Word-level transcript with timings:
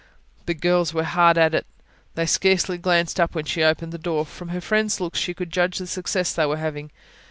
The 0.47 0.55
girls 0.55 0.95
were 0.95 1.03
hard 1.03 1.37
at 1.37 1.53
it; 1.53 1.67
they 2.15 2.25
scarcely 2.25 2.79
glanced 2.79 3.19
up 3.19 3.35
when 3.35 3.45
she 3.45 3.63
opened 3.63 3.91
the 3.91 3.99
door. 3.99 4.25
From 4.25 4.47
her 4.49 4.59
friends' 4.59 4.99
looks, 4.99 5.19
she 5.19 5.35
could 5.35 5.51
judge 5.51 5.75
of 5.75 5.85
the 5.85 5.85
success 5.85 6.33
they 6.33 6.47
were 6.47 6.57
having. 6.57 6.89